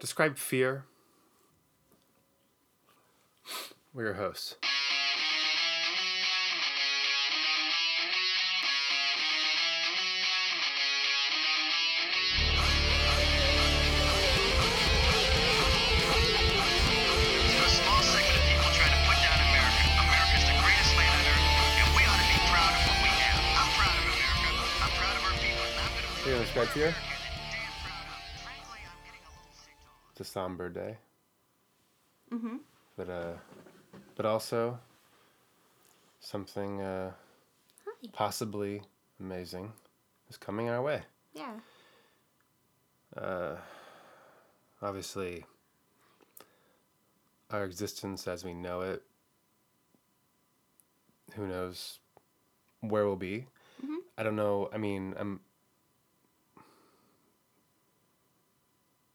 [0.00, 0.86] Describe fear.
[3.92, 4.56] We're your hosts.
[4.56, 4.66] To
[17.60, 19.84] a small segment of people trying to put down America.
[20.00, 21.44] America's the greatest land on earth,
[21.76, 23.36] and we ought to be proud of what we have.
[23.52, 24.48] I'm proud of America.
[24.80, 26.96] I'm proud of our people, and I'm going to You gonna describe fear?
[30.20, 30.98] A somber day.
[32.32, 32.56] Mm-hmm.
[32.96, 33.32] But uh,
[34.14, 34.78] but also
[36.20, 37.12] something uh,
[38.12, 38.82] possibly
[39.18, 39.72] amazing
[40.28, 41.02] is coming our way.
[41.34, 41.52] Yeah.
[43.16, 43.56] Uh,
[44.82, 45.44] obviously,
[47.50, 49.02] our existence as we know it.
[51.34, 52.00] Who knows
[52.80, 53.46] where we'll be?
[54.18, 54.68] I don't know.
[54.72, 55.40] I mean, I'm.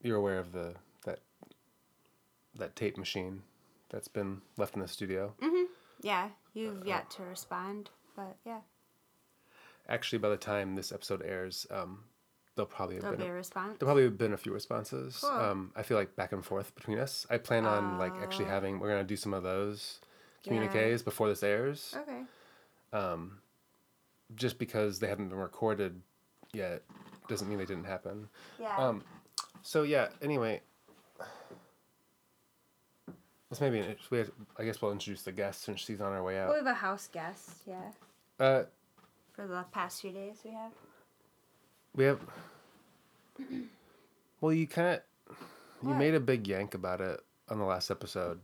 [0.02, 0.74] You're aware of the
[2.58, 3.42] that tape machine
[3.90, 5.34] that's been left in the studio.
[6.02, 6.30] Yeah.
[6.54, 8.60] You've yet to respond, but yeah,
[9.88, 12.00] Actually, by the time this episode airs, um,
[12.56, 13.78] there'll probably have there'll been be a, a response.
[13.78, 15.20] There'll probably have been a few responses.
[15.22, 15.30] Cool.
[15.30, 17.28] Um, I feel like back and forth between us.
[17.30, 18.50] I plan on like actually Oh.
[18.50, 18.80] having.
[18.80, 20.00] We're gonna do some of those
[20.44, 20.54] Yeah.
[20.54, 22.24] communiques before this airs, Okay.
[22.94, 23.40] um,
[24.34, 26.02] just because they haven't been recorded
[26.54, 26.82] yet
[27.28, 28.28] doesn't mean they didn't happen.
[28.60, 28.76] Yeah.
[28.78, 29.04] Um,
[29.62, 30.10] so yeah.
[30.22, 30.62] Anyway,
[33.62, 36.38] let's maybe we have, I guess we'll introduce the guest since she's on her way
[36.40, 36.50] out.
[36.50, 37.50] we have a house guest.
[37.68, 37.92] Yeah.
[38.40, 38.64] Uh,
[39.34, 40.72] For the past few days, we have.
[41.96, 42.20] we have.
[44.42, 45.02] Well, you kind of
[45.82, 45.98] you What?
[45.98, 48.40] made a big yank about it on the last episode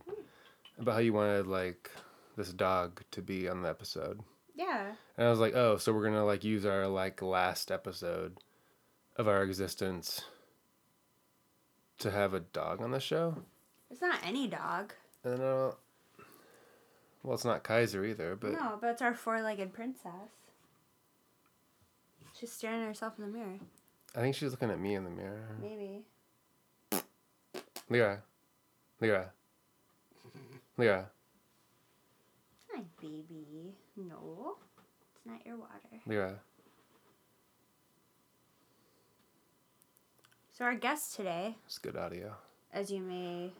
[0.78, 1.90] about how you wanted like
[2.36, 4.20] this dog to be on the episode.
[4.54, 4.92] Yeah.
[5.16, 8.38] And I was like, "Oh, so we're going to like use our like last episode
[9.16, 10.22] of our existence
[11.98, 13.36] to have a dog on the show?"
[13.90, 14.94] It's not any dog.
[15.24, 15.70] And uh,
[17.22, 20.10] well, it's not Kaiser either, but no, but it's our four-legged princess.
[22.38, 23.58] She's staring at herself in the mirror.
[24.16, 25.46] I think she's looking at me in the mirror.
[25.60, 26.02] Maybe.
[27.88, 28.22] Lyra.
[29.00, 29.30] Lyra.
[30.76, 31.10] Lyra.
[32.74, 33.74] Hi, baby.
[33.96, 34.56] No,
[35.14, 36.00] it's not your water.
[36.06, 36.34] Lyra.
[40.56, 42.34] So our guest today, It's good audio.
[42.72, 43.52] as you may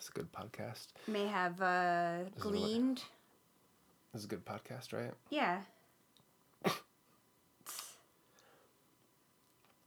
[0.00, 0.86] It's a good podcast.
[1.06, 3.02] may have uh, is what- gleaned,
[4.14, 5.12] This is a good podcast, right?
[5.28, 5.60] yeah,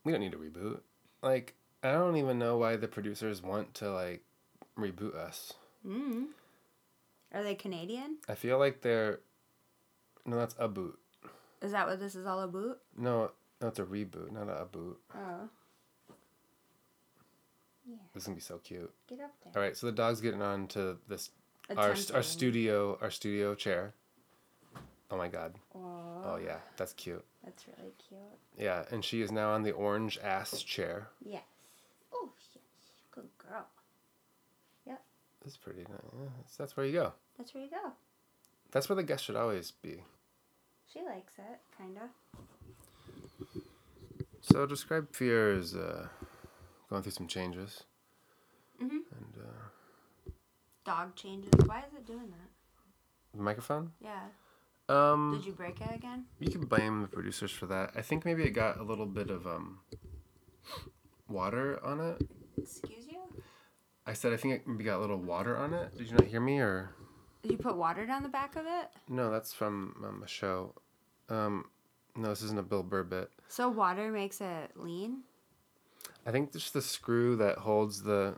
[0.04, 0.80] We don't need to reboot.
[1.20, 4.22] Like, I don't even know why the producers want to like
[4.78, 5.54] reboot us.
[5.84, 6.26] mm.
[7.32, 8.18] Are they Canadian?
[8.28, 9.18] I feel like they're
[10.24, 10.96] no, that's a boot.
[11.60, 12.78] Is that what this is all about?
[12.96, 14.98] No, no, it's a reboot, not a boot.
[15.12, 15.48] Oh.
[17.86, 18.90] Yeah, This is gonna be so cute.
[19.08, 19.62] get up there.
[19.62, 21.30] right, so the dog's getting on to this
[21.76, 23.94] our our studio our studio chair.
[25.10, 25.54] Oh my god.
[25.74, 27.24] Oh, Oh yeah, that's cute.
[27.44, 28.20] that's really cute.
[28.58, 31.08] Yeah, and she is now on the orange ass chair.
[31.24, 31.42] Yes.
[32.12, 32.62] Oh, yes.
[33.10, 33.66] Good girl.
[34.86, 35.02] Yep.
[35.44, 36.00] That's pretty nice.
[36.18, 37.12] Yeah, that's, that's where you go.
[37.36, 37.92] That's where you go.
[38.70, 40.02] That's where the guest should always be.
[40.92, 42.08] She likes it, kind of.
[44.40, 46.08] So describe fear as uh,
[46.88, 47.84] going through some changes.
[48.80, 48.88] Mhm.
[49.16, 50.30] And uh,
[50.84, 51.50] Dog changes.
[51.66, 52.50] Why is it doing that?
[53.36, 53.90] the microphone.
[54.00, 54.20] Yeah.
[54.88, 56.26] Um, Did you break it again?
[56.38, 57.90] you can blame the producers for that.
[57.96, 59.80] I think maybe it got a little bit of um
[61.28, 62.22] water on it.
[62.58, 63.20] Excuse you?
[64.06, 65.96] I said I think it maybe got a little water on it.
[65.96, 66.90] Did you not hear me or
[67.42, 68.88] you put water down the back of it?
[69.08, 69.30] no?
[69.30, 70.74] That's from um, a show.
[71.28, 71.66] Um,
[72.16, 73.30] no, this isn't a Bill Burr bit.
[73.48, 75.22] So water makes it lean?
[76.26, 78.36] I think just the screw that holds the.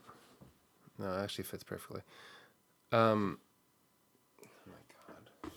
[0.99, 2.03] No, it actually fits perfectly.
[2.93, 3.39] Um.
[4.43, 5.53] Oh my god.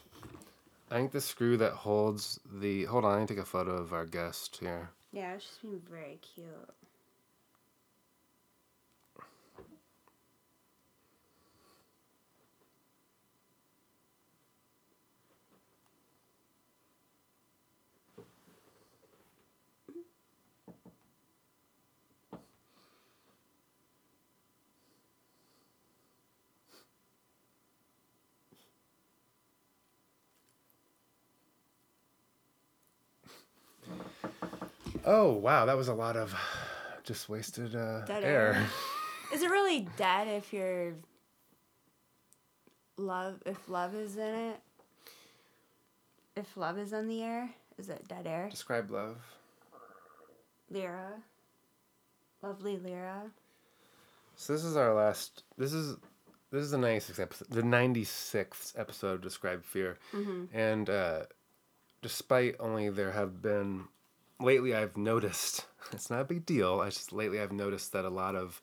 [0.92, 2.86] I think the screw that holds the.
[2.86, 4.90] Hold on, I need to take a photo of our guest here.
[5.12, 6.48] Yeah, just being very cute.
[35.06, 36.34] Oh wow, that was a lot of
[37.04, 38.54] just wasted uh, Dead air.
[38.54, 38.68] air.
[39.34, 40.94] Is it really dead if your
[42.98, 44.60] love if love is in it?
[46.36, 48.48] If love is in the air, is it dead air?
[48.50, 49.18] Describe love.
[50.72, 51.12] Lyra.
[52.42, 53.22] Lovely Lyra.
[54.36, 55.44] So this is our last.
[55.60, 55.96] This is
[56.52, 57.50] this is the ninety sixth episode.
[57.52, 60.00] The ninety sixth episode of Describe Fear,
[60.54, 61.20] and uh,
[62.02, 63.84] despite only there have been
[64.40, 66.80] lately, I've noticed it's not a big deal.
[66.82, 68.62] I just lately I've noticed that a lot of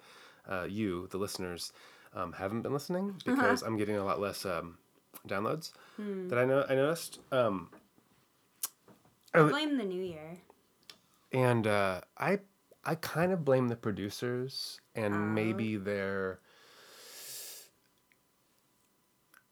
[0.49, 1.73] uh, you, the listeners,
[2.15, 4.79] um, haven't been listening because I'm getting a lot less um,
[5.29, 5.73] downloads.
[5.99, 7.21] That I know I noticed.
[7.33, 7.71] Um,
[9.35, 10.39] I Oh, blame the new year.
[11.33, 12.41] and uh, I
[12.85, 15.19] I kind of blame the producers and Oh.
[15.19, 16.39] maybe their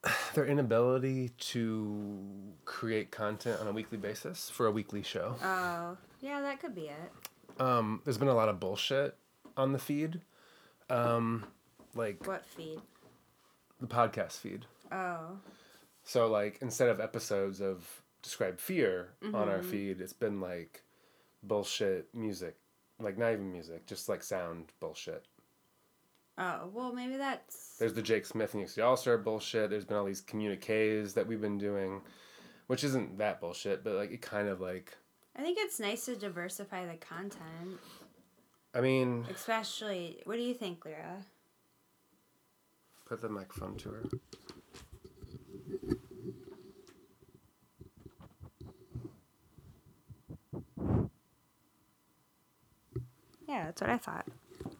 [0.34, 5.36] their inability to create content on a weekly basis for a weekly show.
[5.42, 7.60] Oh, yeah, that could be it.
[7.60, 9.16] Um, there's been a lot of bullshit
[9.56, 10.20] on the feed,
[10.90, 11.44] um,
[11.94, 12.80] like What feed?
[13.80, 14.64] the podcast feed.
[14.90, 15.38] Oh,
[16.02, 20.82] So like instead of episodes of describe fear on our feed, it's been like
[21.42, 22.56] bullshit music,
[22.98, 25.26] like not even music, just like sound bullshit.
[26.38, 27.76] oh, well, maybe that's.
[27.78, 29.70] There's the Jake Smith and UC All Star bullshit.
[29.70, 32.00] There's been all these communiques that we've been doing,
[32.66, 34.96] which isn't that bullshit, but like it kind of like,
[35.36, 37.80] I think it's nice to diversify the content,
[38.74, 40.22] I mean, especially.
[40.24, 41.24] What do you think, Lyra?
[43.04, 44.02] put the microphone to her.
[53.46, 54.26] Yeah, that's what I thought.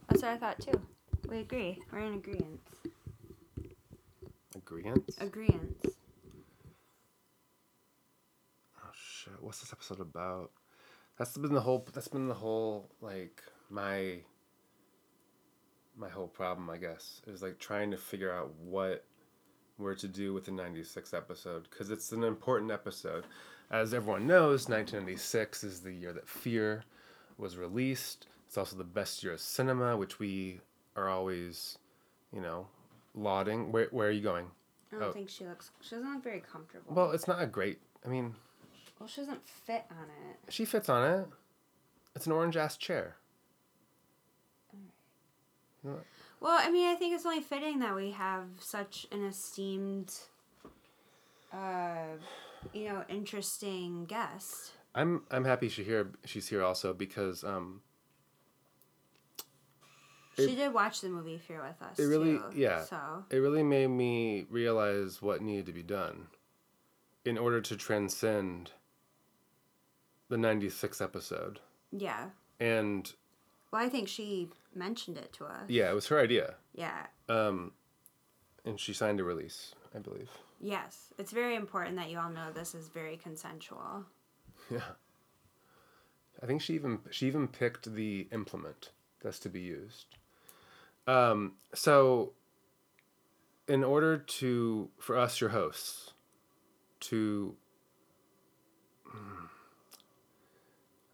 [0.09, 0.81] That's what I thought too.
[1.29, 1.81] We agree.
[1.93, 2.61] We're in agreement.
[4.57, 5.17] Agreements?
[5.21, 5.77] Agreement.
[8.79, 8.91] Oh
[9.25, 9.43] shit!
[9.43, 10.50] What's this episode about?
[11.19, 11.87] That's been the whole.
[11.93, 14.19] That's been the whole like my.
[15.97, 19.05] My whole problem, I guess, is like trying to figure out what
[19.79, 23.25] we're to do with the '96 episode because it's an important episode.
[23.71, 26.85] As everyone knows, 1996 is the year that Fear
[27.38, 28.26] was released.
[28.49, 30.61] It's also the best year of cinema, which we
[30.97, 31.79] are always,
[32.32, 32.67] you know,
[33.15, 33.71] lauding.
[33.71, 34.50] Where Where are you going?
[34.93, 35.12] I don't Oh.
[35.12, 35.71] think she looks.
[35.81, 36.93] She doesn't look very comfortable.
[36.93, 37.79] Well, it's not a great.
[38.05, 38.35] I mean,
[38.99, 40.52] well, she doesn't fit on it.
[40.52, 41.26] She fits on it.
[42.17, 43.17] It's an orange ass chair.
[45.85, 50.12] Well, I mean, I think it's only fitting that we have such an esteemed,
[51.52, 52.17] uh,
[52.73, 54.73] you know, interesting guest.
[54.94, 56.11] I'm I'm happy she here.
[56.25, 57.82] She's here also because um.
[60.37, 61.99] It- she did watch the movie Fear with us.
[61.99, 62.82] it really- too, yeah.
[62.85, 66.26] So It really made me realize what needed to be done,
[67.25, 68.73] in order to transcend.
[70.29, 71.61] The ninety six episode,
[71.93, 72.31] yeah.
[72.59, 73.12] and
[73.71, 75.69] Well, I think she mentioned it to us.
[75.69, 76.55] yeah, it was her idea.
[76.75, 77.06] Yeah.
[77.29, 77.73] Um,
[78.65, 80.31] and she signed a release, I believe.
[80.61, 84.05] Yes, it's very important that you all know this is very consensual.
[84.71, 84.81] Yeah.
[86.43, 88.91] I think she even she even picked the implement
[89.23, 90.06] that's to be used.
[91.06, 92.32] Um, so
[93.69, 96.12] in order to for us your hosts
[97.00, 97.55] to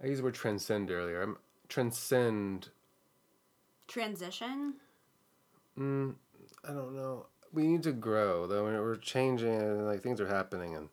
[0.02, 1.22] I used the word transcend earlier.
[1.22, 1.36] I'm
[1.68, 2.68] transcend
[3.88, 4.74] Transition.
[5.78, 6.14] mm,
[6.64, 7.26] I don't know.
[7.52, 10.88] We need to grow though and we're changing and like things are happening and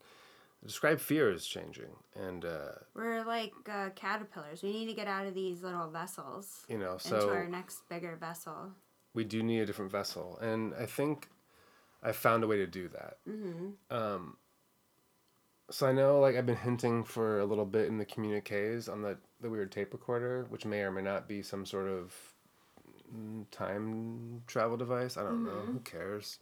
[0.66, 4.64] describe fear is changing and uh, We're like uh, caterpillars.
[4.64, 7.88] We need to get out of these little vessels you know into so our next
[7.90, 8.72] bigger vessel.
[9.14, 11.30] we do need a different vessel and i think
[12.04, 13.70] i found a way to do that mm-hmm.
[13.96, 14.38] um,
[15.70, 19.02] so i know like i've been hinting for a little bit in the communiques on
[19.02, 22.14] the, the weird tape recorder which may or may not be some sort of
[23.16, 25.18] mm, time travel device.
[25.18, 25.62] I don't know.
[25.66, 26.40] Who cares?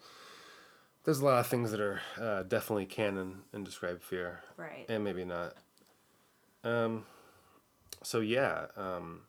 [1.04, 4.42] There's a lot of things that are uh, definitely canon and describe fear.
[4.58, 4.86] Right.
[4.90, 5.56] and maybe not.
[6.64, 7.06] Um,
[8.02, 9.22] so yeah um,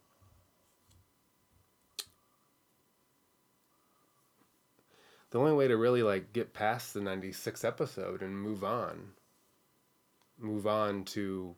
[5.30, 9.10] the only way to really like get past the 96 episode and move on
[10.38, 11.54] move on to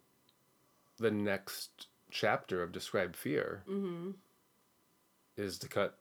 [0.98, 4.10] the next chapter of describe fear Mm-hmm.
[5.36, 5.98] is to cut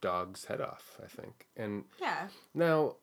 [0.00, 2.28] dog's head off i think and Yeah.
[2.54, 2.96] now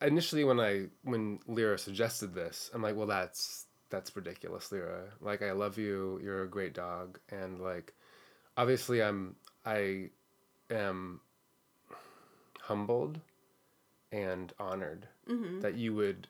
[0.00, 5.42] initially when i when lyra suggested this i'm like well that's that's ridiculous lyra like
[5.42, 7.92] i love you you're a great dog and like
[8.56, 10.08] obviously i'm i
[10.70, 11.20] am
[12.60, 13.20] humbled
[14.10, 15.60] and honored Mm-hmm.
[15.60, 16.26] that you would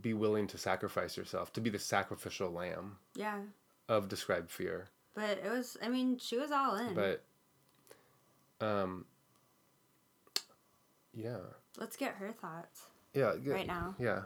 [0.00, 3.40] be willing to sacrifice yourself to be the sacrificial lamb Yeah.
[3.88, 5.76] of described fear But it was.
[5.82, 6.94] I mean, she was all in.
[6.94, 7.22] but
[8.60, 9.04] um
[11.14, 11.38] yeah
[11.78, 12.82] Let's get her thoughts
[13.14, 13.94] yeah right now.
[13.98, 14.22] yeah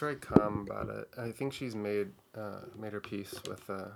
[0.00, 1.08] very calm about it.
[1.18, 3.68] I think she's made uh, made her peace with.
[3.68, 3.88] Uh,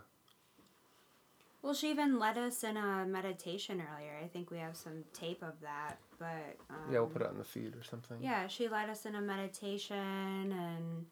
[1.63, 4.13] Well, she even led us in a meditation earlier.
[4.23, 7.39] I think we have some tape of that, but um, yeah, we'll put it on
[7.39, 8.19] the feed or something.
[8.21, 11.07] Yeah, she led us in a meditation, and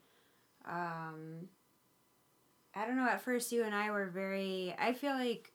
[0.66, 1.48] um,
[2.74, 3.08] I don't know.
[3.08, 4.74] At first, you and I were very.
[4.78, 5.52] I feel like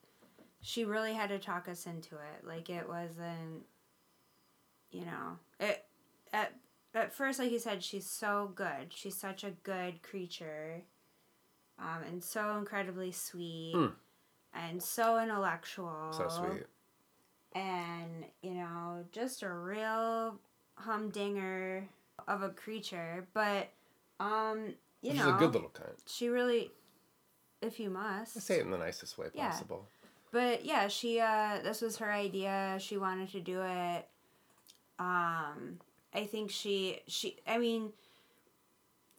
[0.61, 2.45] she really had to talk us into it.
[2.45, 3.63] Like it wasn't,
[4.91, 5.85] you know, it
[6.33, 6.53] at
[6.93, 8.91] at first, like you said, she's so good.
[8.93, 10.83] She's such a good creature,
[11.79, 13.93] um, and so incredibly sweet, Mm.
[14.53, 16.65] and so intellectual So sweet.
[17.55, 20.39] and you know just a real
[20.75, 21.87] humdinger
[22.27, 23.69] of a creature but
[24.19, 25.95] um you She's know she's a good little cunt.
[26.05, 26.71] she really
[27.61, 29.49] if you must I say it in the nicest way Yeah.
[29.49, 29.87] possible.
[30.31, 34.07] but yeah she uh this was her idea she wanted to do it
[34.99, 35.79] um
[36.17, 37.91] i think she she i mean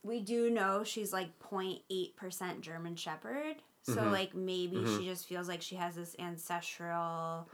[0.03, 4.13] we do know she's like 0.8% german shepherd so Mhm.
[4.13, 4.99] like maybe Mhm.
[4.99, 7.49] she just feels like she has this ancestral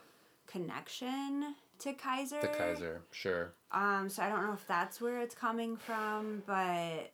[0.47, 3.55] connection to kaiser The Kaiser, sure.
[3.73, 7.13] um so i don't know if that's where it's coming from but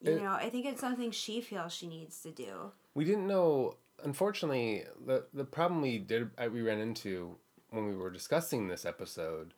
[0.00, 3.26] you It- know i think it's something she feels she needs to do We didn't
[3.26, 3.76] know.
[4.04, 7.38] Unfortunately, the the problem we did uh, we ran into
[7.70, 9.54] when we were discussing this episode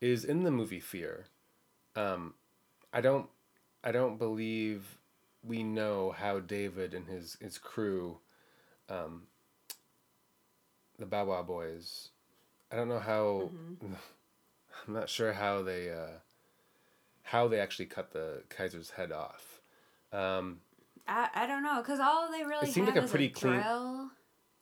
[0.00, 1.26] is in the movie Fear.
[1.96, 2.34] Um,
[2.92, 3.26] I don't
[3.82, 4.98] I don't believe
[5.42, 8.18] we know how David and his his crew,
[8.88, 9.24] um,
[10.98, 12.10] the Wow Boys.
[12.70, 13.50] I don't know how.
[14.86, 16.18] I'm not sure how they uh,
[17.22, 19.60] how they actually cut the Kaiser's head off.
[20.12, 20.60] Um,
[21.08, 23.54] I, I don't know, cause all they really It seemed like a pretty a clean-
[23.54, 24.10] drill.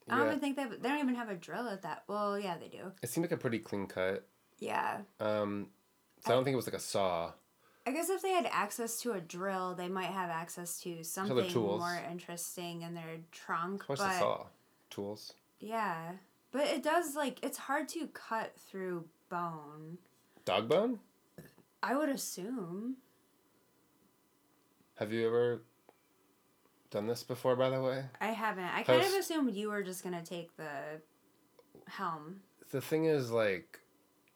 [0.08, 2.04] I don't yeah, even think they they don't even have a drill at that.
[2.08, 2.92] Well, yeah, they do.
[3.02, 4.26] it seemed like a pretty clean cut.
[4.60, 5.68] Yeah, Um,
[6.24, 7.32] so I don't think it was like a saw.
[7.86, 11.50] I guess if they had access to a drill, they might have access to something
[11.50, 11.80] tools.
[11.80, 13.84] more interesting in their trunk.
[13.86, 14.46] What's but the saw?
[14.90, 15.34] Tools.
[15.60, 16.12] yeah,
[16.50, 19.98] but it does like it's hard to cut through bone.
[20.44, 21.00] Dog bone?
[21.82, 22.96] I would assume.
[24.98, 25.62] Have you ever
[26.90, 27.56] done this before?
[27.56, 28.64] By the way, I haven't.
[28.64, 31.00] I kind of assumed you were just gonna take the
[31.86, 32.40] helm.
[32.70, 33.80] the thing is, like,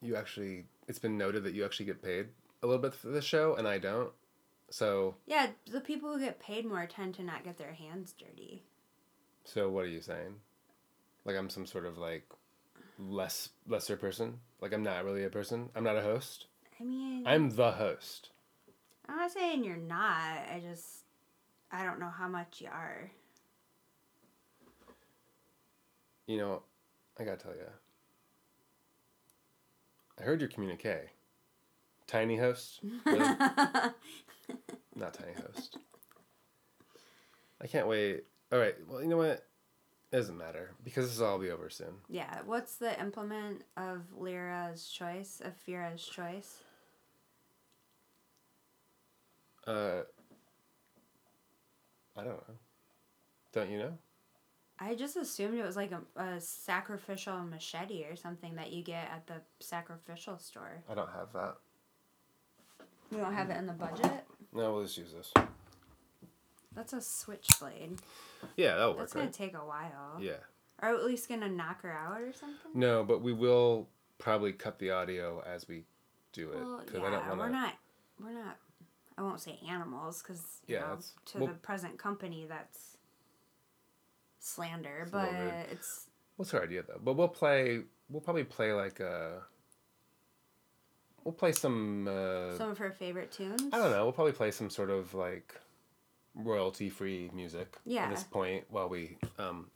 [0.02, 0.64] you actually.
[0.88, 2.28] It's been noted that you actually get paid
[2.62, 4.10] a little bit for the show, and I don't.
[4.70, 8.64] So, Yeah, the people who get paid more tend to not get their hands dirty.
[9.44, 10.34] so what are you saying?
[11.24, 12.24] Like I'm some sort of like
[12.98, 14.40] less lesser person?
[14.60, 15.68] Like I'm not really a person.
[15.76, 16.46] I'm not a host.
[16.80, 18.30] I mean, I'm the host.
[19.08, 20.38] I'm not saying you're not.
[20.52, 21.04] I just,
[21.72, 23.10] I don't know how much you are.
[26.26, 26.62] You know,
[27.18, 27.66] I gotta tell you.
[30.18, 31.10] I heard your communique.
[32.06, 32.80] Tiny host?
[33.04, 33.18] Really?
[34.96, 35.78] Not tiny host.
[37.62, 38.24] I can't wait.
[38.52, 38.74] All right.
[38.88, 39.44] Well, you know what?
[40.10, 41.94] It doesn't matter because this will all be over soon.
[42.08, 42.38] yeah.
[42.46, 45.42] What's the implement of Lyra's choice?
[45.44, 46.62] Of Fira's choice?
[49.66, 50.00] Uh,
[52.16, 52.54] I don't know.
[53.52, 53.98] Don't you know?
[54.80, 59.08] I just assumed it was like a, a sacrificial machete or something that you get
[59.12, 60.82] at the sacrificial store.
[60.88, 61.56] I don't have that.
[63.10, 64.24] You don't have it in the budget?
[64.54, 65.32] No, we'll just use this.
[66.74, 67.98] That's a switchblade.
[68.56, 69.32] Yeah, that'll work, That's gonna right?
[69.32, 70.18] take a while.
[70.20, 70.34] Yeah.
[70.80, 72.70] Or at least gonna knock her out or something?
[72.74, 75.84] No, but we will probably cut the audio as we
[76.32, 77.36] do it Well, because yeah, I don't want to.
[77.38, 77.74] we're not,
[78.22, 78.56] we're not.
[79.16, 82.97] I won't say animals because Yeah, know, to well- the present company that's
[84.38, 85.30] slander, It's but
[85.72, 87.00] it's What's our idea though?
[87.02, 87.80] But we'll play.
[88.08, 89.42] We'll probably play like a.
[91.24, 92.06] We'll play some.
[92.08, 93.62] Uh, some of her favorite tunes.
[93.72, 94.04] I don't know.
[94.04, 95.54] We'll probably play some sort of like
[96.34, 98.04] royalty-free music Yeah.
[98.04, 99.66] at this point while we um,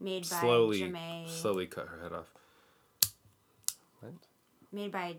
[0.00, 1.28] Made by slowly Jamae.
[1.28, 2.26] slowly cut her head off.
[4.00, 4.12] What?
[4.72, 5.16] Made by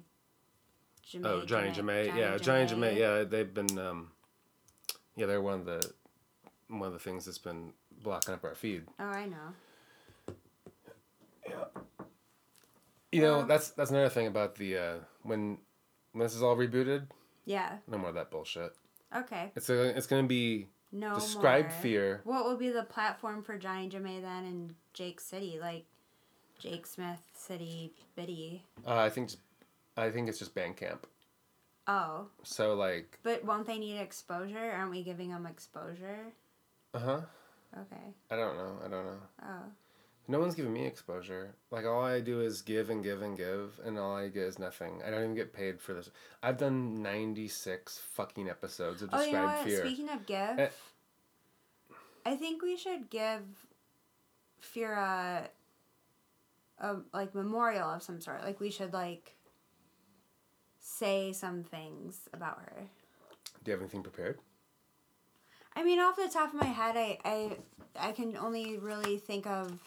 [1.09, 1.25] Jamae.
[1.25, 2.13] Oh, Johnny Jamae.
[2.15, 2.97] Yeah, Johnny Jamae.
[2.97, 3.79] Yeah, they've been.
[3.79, 4.11] Um,
[5.15, 5.91] yeah, they're one of the
[6.67, 7.71] one of the things that's been
[8.03, 8.83] blocking up our feed.
[8.99, 10.33] Oh, I know.
[11.47, 11.63] Yeah.
[13.11, 15.57] You know, that's that's another thing about the uh, when
[16.11, 17.07] when this is all rebooted.
[17.45, 17.77] Yeah.
[17.87, 18.73] No more of that bullshit.
[19.15, 19.51] Okay.
[19.55, 21.73] It's a, it's gonna be No describe more.
[21.81, 22.21] fear.
[22.23, 25.57] What will be the platform for Johnny Jamae then in Jake City?
[25.59, 25.85] Like
[26.59, 28.63] Jake Smith City Biddy.
[28.85, 29.31] Uh, I think
[29.97, 30.99] I think it's just Bandcamp.
[31.87, 34.59] Oh, So like, but won't they need exposure?
[34.71, 36.27] Aren't we giving them exposure?
[36.93, 37.21] uh huh.
[37.77, 38.13] Okay.
[38.31, 38.77] I don't know.
[38.79, 39.19] I don't know.
[39.43, 39.63] Oh.
[40.27, 41.55] No one's giving me exposure.
[41.71, 44.59] Like all I do is give and give and give, and all I get is
[44.59, 45.01] nothing.
[45.05, 46.11] I don't even get paid for this.
[46.43, 49.65] I've done ninety six fucking episodes of Oh, Describe you know what?
[49.65, 49.85] Fear.
[49.85, 50.69] Speaking of give, Eh.
[52.25, 53.41] I think we should give
[54.61, 55.47] Fira
[56.79, 58.43] a like memorial of some sort.
[58.43, 59.35] Like we should like
[60.79, 62.83] say some things about her.
[63.63, 64.37] Do you have anything prepared?
[65.79, 67.57] I mean, off the top of my head, I I
[67.97, 69.79] I can only really think of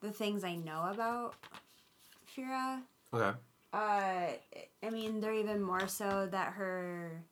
[0.00, 1.34] the things I know about
[2.34, 2.80] Fira.
[3.12, 3.36] Okay.
[3.74, 4.26] Uh,
[4.82, 7.22] I mean, they're even more so that her.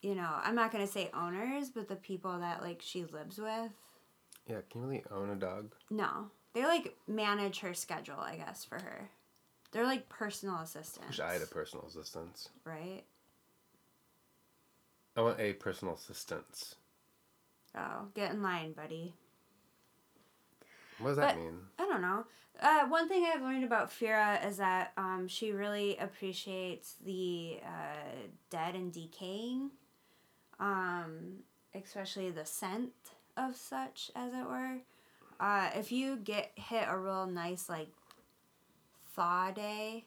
[0.00, 3.72] You know, I'm not gonna say owners, but the people that like she lives with.
[4.48, 4.60] Yeah.
[4.70, 5.74] Can you really own a dog?
[5.90, 8.20] No, they like manage her schedule.
[8.20, 9.10] I guess for her,
[9.72, 11.08] they're like personal assistants.
[11.08, 12.46] Wish I had a personal assistant.
[12.64, 13.02] right.
[15.16, 16.74] I want a personal assistant.
[17.74, 19.14] Oh, get in line, buddy.
[20.98, 21.58] What does that mean?
[21.78, 22.24] I don't know.
[22.60, 28.28] Uh, one thing I've learned about Fira is that um, she really appreciates the uh,
[28.48, 29.70] dead and decaying,
[30.58, 31.40] um,
[31.74, 32.92] especially the scent
[33.36, 34.78] of such, as it were.
[35.38, 37.90] Uh, if you get hit a real nice like
[39.14, 40.06] thaw day,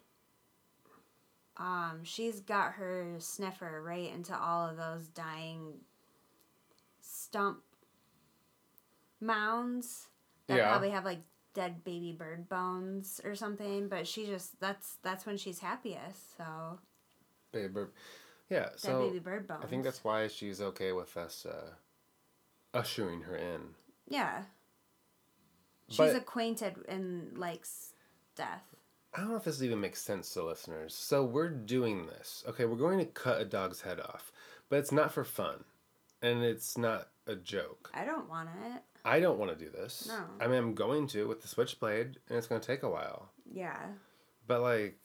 [1.59, 5.73] um, she's got her sniffer right into all of those dying
[7.01, 7.59] stump
[9.21, 10.07] mounds
[10.47, 10.69] that Yeah.
[10.69, 11.21] probably have like
[11.53, 16.79] dead baby bird bones or something but she just that's that's when she's happiest so
[17.51, 17.91] Baby bird.
[18.49, 18.69] Yeah.
[18.69, 21.71] dead So baby bird bones I think that's why she's okay with us uh,
[22.73, 23.61] ushering her in.
[24.07, 24.43] yeah
[25.89, 27.93] she's But- acquainted and likes
[28.35, 28.68] death
[29.13, 30.93] I don't know if this even makes sense to listeners.
[30.93, 32.43] So we're doing this.
[32.47, 34.31] Okay, we're going to cut a dog's head off,
[34.69, 35.63] but it's not for fun,
[36.21, 37.91] and it's not a joke.
[37.93, 40.07] i don't want it I don't want to do this.
[40.09, 40.23] No.
[40.43, 43.29] I mean, I'm going to with the switchblade, and it's going to take a while.
[43.51, 43.77] yeah
[44.47, 44.99] But like,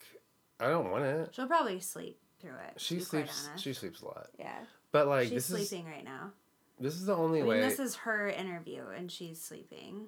[0.59, 1.29] I don't want it.
[1.33, 3.49] she'll probably sleep through it She sleeps.
[3.55, 4.27] She sleeps a lot.
[4.37, 4.57] yeah
[4.91, 6.31] But like, she's this is sleeping right now
[6.79, 7.61] this is the only i mean way.
[7.61, 10.07] this is her interview and she's sleeping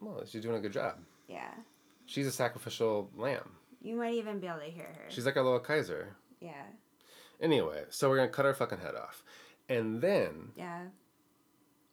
[0.00, 0.94] well, she's doing a good job.
[1.28, 1.50] yeah
[2.10, 3.50] She's a sacrificial lamb.
[3.80, 6.16] you might even be able to hear her She's like a little Kaiser.
[6.40, 6.64] yeah
[7.40, 9.22] Anyway, so we're gonna cut her fucking head off,
[9.68, 10.80] and then yeah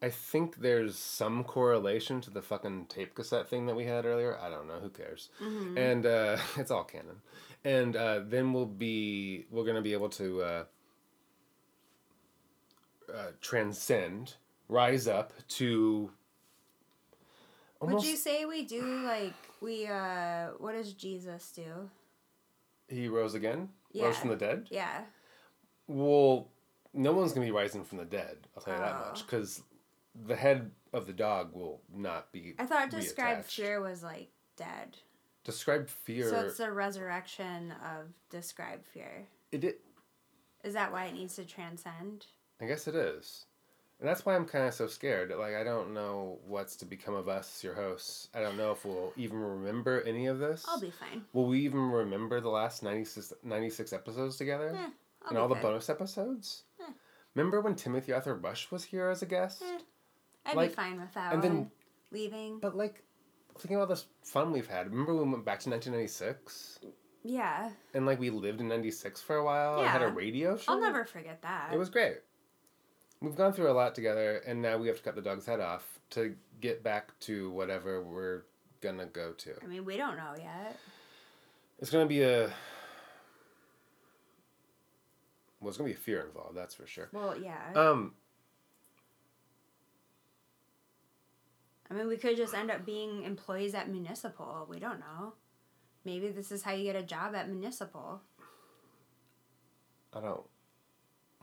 [0.01, 4.38] I think there's some correlation to the fucking tape cassette thing that we had earlier.
[4.39, 4.80] I don't know.
[4.80, 5.30] Who cares?
[5.41, 5.75] Mm-hmm.
[5.77, 7.21] And uh, it's all canon.
[7.65, 10.63] And uh, then we'll be we're gonna be able to uh,
[13.12, 14.36] uh, transcend,
[14.67, 16.12] rise up to.
[17.81, 21.89] Would you say we do like we uh what does jesus do
[22.89, 23.67] he rose again.
[23.91, 24.05] Yeah.
[24.05, 24.67] Rose from the dead.
[24.71, 25.01] yeah
[25.87, 26.47] Well,
[26.93, 28.47] no one's gonna be rising from the dead.
[28.55, 29.09] I'll tell you that Oh.
[29.09, 29.25] much.
[29.25, 29.61] Because
[30.25, 32.55] the head of the dog will not be.
[32.57, 33.51] I thought describe reattached.
[33.51, 34.97] fear was like dead.
[35.43, 36.29] Describe fear.
[36.29, 39.27] So it's the resurrection of describe fear.
[39.51, 39.81] it, it
[40.63, 42.25] Is that why it needs to transcend?
[42.61, 43.45] I guess it is.
[43.99, 45.33] And that's why I'm kind of so scared.
[45.38, 48.27] Like, I don't know what's to become of us, your hosts.
[48.36, 50.63] I don't know if we'll even remember any of this.
[50.67, 51.23] I'll be fine.
[51.33, 54.71] Will we even remember the last 96, 96 episodes together?
[54.77, 54.89] Eh,
[55.29, 56.63] and all the bonus episodes?
[56.79, 56.91] Eh.
[57.33, 59.63] Remember when Timothy Arthur Rush was here as a guest?
[59.65, 59.79] Eh,
[60.45, 61.33] I'd Like, be fine with that.
[61.33, 61.71] and then-
[62.12, 62.60] leaving.
[62.60, 63.03] But, like,
[63.57, 64.91] thinking about this fun we've had.
[64.91, 66.79] Remember when we went back to 1996?
[67.23, 70.71] yeah, And, like, we lived in 96 for a while and had a radio show?
[70.71, 71.73] I'll never forget that.
[71.73, 72.17] It was great.
[73.21, 75.60] We've gone through a lot together, and now we have to cut the dog's head
[75.60, 78.43] off to get back to whatever we're
[78.82, 79.53] gonna go to.
[79.63, 80.77] I mean, we don't know yet.
[81.80, 82.51] It's gonna be a.
[85.60, 87.10] Well, it's gonna be fear involved, that's for sure.
[87.12, 87.73] Well, yeah.
[87.73, 88.13] Um,
[91.89, 94.67] I mean, we could just end up being employees at municipal.
[94.69, 95.34] We don't know.
[96.06, 98.21] Maybe this is how you get a job at municipal.
[100.13, 100.43] I don't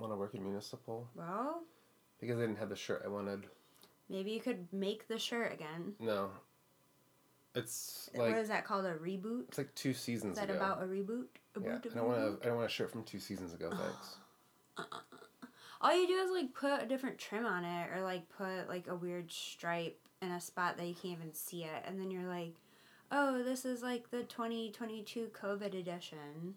[0.09, 1.63] want to work at municipal Well,
[2.21, 3.45] because I didn't have the shirt I wanted.
[4.09, 5.95] maybe you could make the shirt again.
[5.99, 6.31] No,
[7.55, 8.85] it's what like is that called?
[8.85, 9.49] A reboot?
[9.49, 10.59] it's like two seasons Is that ago.
[10.59, 11.27] about a reboot?
[11.57, 12.39] A yeah, I don't want to.
[12.43, 13.71] I don't want a shirt from two seasons ago.
[13.71, 14.17] Thanks.
[15.81, 18.89] All you do is like put a different trim on it, or like put like
[18.89, 22.27] a weird stripe in a spot that you can't even see it, and then you're
[22.29, 22.55] like,
[23.13, 26.55] "Oh, this is like the 2022 COVID edition."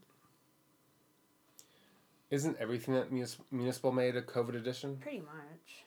[2.30, 4.98] Isn't everything that munis- municipal made a COVID edition?
[4.98, 5.86] Pretty much.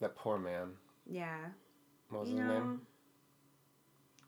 [0.00, 0.72] That poor man.
[1.10, 1.36] Yeah.
[2.08, 2.52] What was you his know.
[2.54, 2.80] name?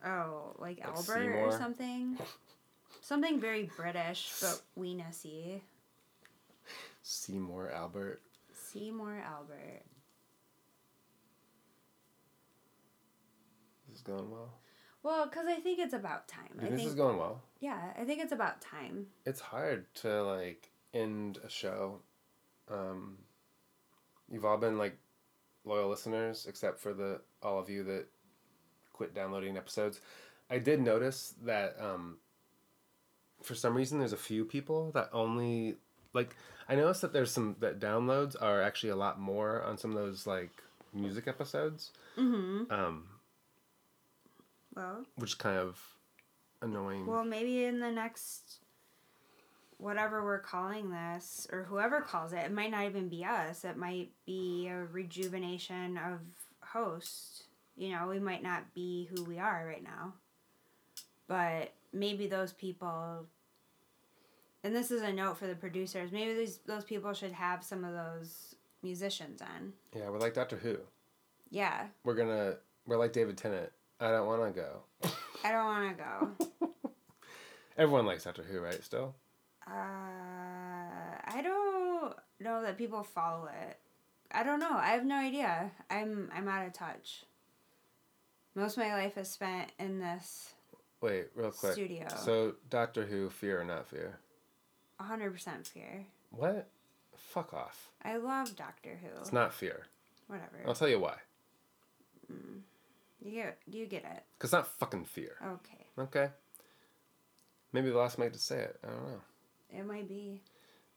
[0.05, 1.47] Oh, like, Like Albert Seymour?
[1.47, 2.19] or something.
[3.03, 5.61] Something very British, but weenusy.
[7.03, 8.21] Seymour Albert.
[8.53, 9.83] Seymour Albert.
[13.95, 14.53] is going well.
[15.03, 16.51] Well, because I think it's about time.
[16.59, 17.41] I think this is going well?
[17.61, 19.07] yeah, I think it's about time.
[19.25, 22.01] It's hard to like end a show.
[22.71, 23.19] Um,
[24.31, 24.97] you've all been like
[25.65, 28.07] loyal listeners, except for the all of you that
[28.93, 30.01] quit downloading episodes.
[30.51, 32.19] I did notice that um,
[33.43, 35.77] for some reason there's a few people that only
[36.13, 36.37] like.
[36.69, 39.97] I noticed that there's some that downloads are actually a lot more on some of
[39.97, 40.51] those like
[40.93, 42.73] music episodes, Mm-hmm.
[42.73, 43.05] um,
[44.75, 45.81] Well, which is kind of
[46.63, 47.07] annoying.
[47.07, 48.59] well, maybe in the next
[49.81, 53.65] whatever we're calling this, or whoever calls it, it might not even be us.
[53.65, 56.21] It might be a rejuvenation of
[56.61, 57.45] host.
[57.77, 60.15] You know, we might not be who we are right now.
[61.27, 63.27] But maybe those people
[64.63, 67.85] and this is a note for the producers, maybe these those people should have some
[67.85, 69.73] of those musicians on.
[69.95, 70.79] yeah, we're like Doctor Who.
[71.51, 71.87] Yeah.
[72.05, 73.71] We're gonna we're like David Tennant.
[73.99, 75.11] I don't want to go.
[75.45, 76.47] I don't wanna go.
[77.79, 78.83] Everyone likes Doctor Who, right?
[78.85, 79.15] Still.
[79.71, 83.79] Uh, I don't know that people follow it.
[84.33, 84.73] I don't know.
[84.73, 85.71] I have no idea.
[85.91, 87.25] I'm I'm out of touch.
[88.55, 90.51] Most of my life is spent in this
[91.01, 91.73] Wait, real quick.
[91.73, 92.07] studio.
[92.19, 94.19] So Doctor Who, fear or not fear?
[94.99, 96.05] hundred percent fear.
[96.31, 96.69] What?
[97.17, 97.91] Fuck off.
[98.05, 99.21] I love Doctor Who.
[99.21, 99.87] It's not fear.
[100.27, 100.59] Whatever.
[100.67, 101.17] I'll tell you why.
[103.23, 104.23] You get you get it.
[104.39, 105.37] Cause it's not fucking fear.
[105.45, 105.87] Okay.
[105.99, 106.29] Okay.
[107.73, 108.79] Maybe the last mate to say it.
[108.85, 109.21] I don't know.
[109.77, 110.43] It might be.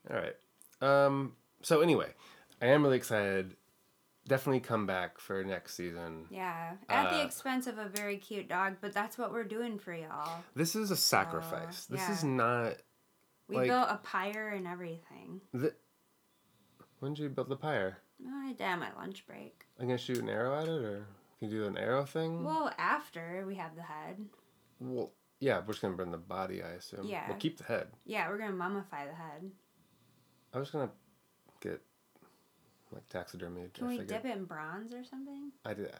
[0.09, 0.35] All right.
[0.81, 1.33] Um.
[1.61, 2.13] So anyway,
[2.61, 3.55] I am really excited.
[4.27, 6.25] Definitely come back for next season.
[6.29, 6.75] Yeah.
[6.87, 9.93] At the Uh, expense of a very cute dog, but that's what we're doing for
[9.93, 10.43] y'all.
[10.55, 11.85] This is a sacrifice.
[11.87, 12.75] this is not.
[13.49, 15.41] We Like- built a pyre and everything.
[15.53, 15.75] The,
[16.99, 17.97] when did you build the pyre?
[18.25, 19.65] Oh, I did on my lunch break.
[19.77, 21.05] You gonna shoot an arrow at it, or
[21.39, 22.45] can you do an arrow thing?
[22.45, 24.25] Well, after we have the head.
[24.79, 25.11] Well,
[25.43, 27.05] yeah, we're just gonna burn the body, I assume.
[27.05, 27.27] Yeah.
[27.27, 27.87] We'll keep the head.
[28.05, 29.51] Yeah, we're gonna mummify the head.
[30.53, 30.89] I was gonna
[31.59, 31.81] get
[32.91, 33.69] like taxidermy.
[33.73, 35.51] Can we dip it in bronze or something?
[35.65, 35.91] I did.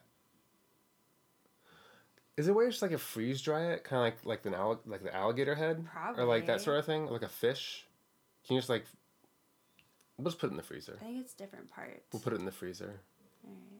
[2.38, 4.49] Is it where you just like a freeze dry it, kind of like like the
[4.58, 5.86] allig- like the alligator head,
[6.17, 7.86] or like that sort of thing, like a fish?
[8.47, 8.86] Can you just like?
[10.17, 10.97] We'll put it in the freezer.
[11.01, 12.08] I think it's different parts.
[12.13, 13.01] We'll put it in the freezer.
[13.45, 13.72] Alright.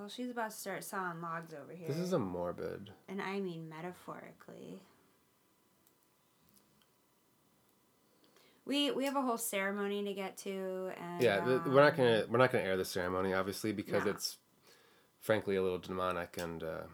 [0.00, 1.86] Well, she's about to start sawing logs over here.
[1.86, 2.88] This is a morbid.
[3.06, 4.80] and I mean metaphorically.
[8.64, 11.96] We we have a whole ceremony to get to, and Yeah, th we're not um,
[11.98, 14.12] gonna we're not gonna air the ceremony, obviously, because No.
[14.12, 14.38] it's
[15.20, 16.84] frankly a little demonic and uh,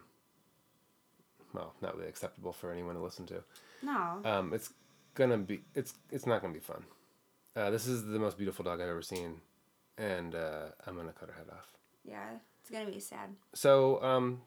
[1.53, 3.41] well, not really acceptable for anyone to listen to.
[3.83, 4.73] No, Um, it's
[5.13, 6.83] gonna be it's it's not gonna be fun.
[7.55, 9.39] Uh, this is the most beautiful dog I've ever seen,
[9.97, 11.71] and uh, I'm gonna cut her head off.
[12.03, 13.29] yeah, it's gonna be sad.
[13.53, 14.41] So um,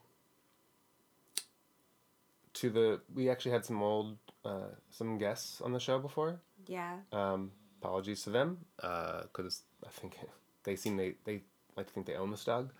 [2.53, 6.39] to the we actually had some old uh, some guests on the show before.
[6.67, 10.17] Yeah, Um, apologies to them because I think
[10.63, 11.41] they seem they they
[11.75, 12.71] like to think they own this dog.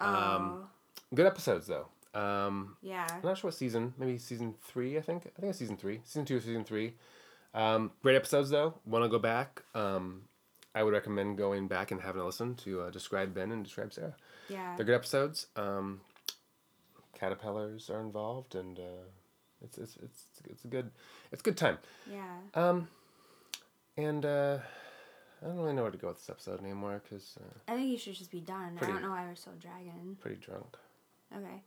[0.00, 0.68] oh, Um,
[1.14, 1.86] Good episodes though.
[2.14, 3.94] Um, yeah, I'm not sure what season.
[3.98, 4.98] Maybe season three.
[4.98, 5.26] I think.
[5.38, 6.00] I think it's season three.
[6.04, 6.94] Season two, or season three.
[7.54, 8.74] Um, great episodes though.
[8.84, 9.62] Want to go back?
[9.74, 10.22] Um,
[10.74, 13.92] I would recommend going back and having a listen to uh, Describe Ben and Describe
[13.94, 14.14] Sarah.
[14.48, 14.74] Yeah.
[14.76, 15.46] They're good episodes.
[15.56, 16.00] Um,
[17.18, 19.04] caterpillars are involved, and uh,
[19.62, 20.90] it's, it's it's it's a good
[21.32, 21.78] it's a good time.
[22.10, 22.36] Yeah.
[22.54, 22.88] Um,
[23.96, 24.58] and uh,
[25.42, 27.90] I don't really know where to go with this episode anymore because uh, I think
[27.90, 28.76] you should just be done.
[28.76, 30.16] Pretty- I don't know why we're still dragging.
[30.20, 30.76] pretty drunk.
[31.34, 31.62] Okay.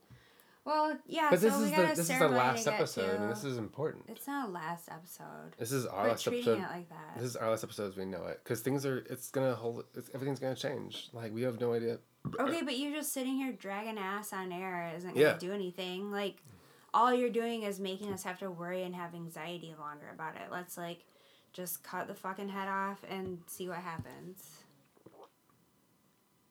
[0.65, 1.29] Well, yeah.
[1.31, 3.21] But so this we is the this is the last episode, to.
[3.23, 4.05] and this is important.
[4.07, 5.55] It's not a last episode.
[5.57, 6.63] This is our We're last treating episode.
[6.63, 7.15] it like that.
[7.15, 8.99] This is our last episode as we know it, because things are.
[9.09, 9.85] It's gonna hold.
[9.95, 11.09] It's, everything's gonna change.
[11.11, 11.97] Like we have no idea.
[12.39, 15.37] Okay, uh, but you're just sitting here dragging ass on air isn't gonna Yeah.
[15.37, 16.11] do anything.
[16.11, 16.43] Like,
[16.93, 20.51] all you're doing is making us have to worry and have anxiety longer about it.
[20.51, 21.05] Let's like,
[21.53, 24.63] just cut the fucking head off and see what happens.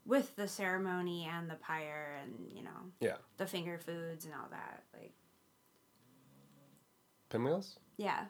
[0.04, 3.18] With the ceremony and the pyre and you know Yeah.
[3.36, 4.84] the finger foods and all that.
[4.94, 5.12] Like,
[7.28, 7.78] Pinwheels.
[7.98, 8.26] yeah,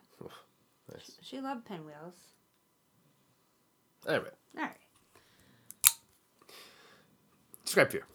[0.93, 1.19] Nice.
[1.23, 2.33] she loved pinwheels.
[4.07, 4.17] Right.
[4.57, 4.77] All right.
[7.69, 8.07] Describe fear.